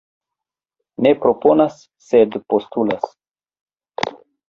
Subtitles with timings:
[1.07, 3.11] Ne proponas sed postulas.